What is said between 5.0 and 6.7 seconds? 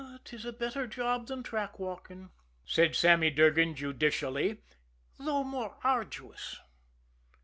"though more arduous."